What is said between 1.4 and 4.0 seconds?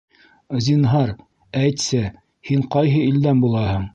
әйтсе, һин ҡайһы илдән булаһың?